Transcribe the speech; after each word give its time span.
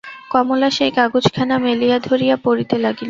কমলা 0.31 0.69
সেই 0.77 0.91
কাগজখানা 0.91 1.55
মেলিয়া 1.65 1.97
ধরিয়া 2.07 2.35
পড়িতে 2.45 2.75
লাগিল। 2.77 2.99